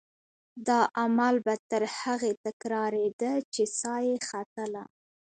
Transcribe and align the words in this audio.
دا 0.67 0.79
عمل 1.01 1.35
به 1.45 1.53
تر 1.69 1.83
هغې 1.99 2.31
تکرارېده 2.45 3.31
چې 3.53 3.63
سا 3.79 3.95
یې 4.07 4.15
ختله. 4.27 4.83